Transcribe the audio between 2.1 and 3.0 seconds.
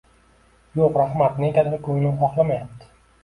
xohlamayapti.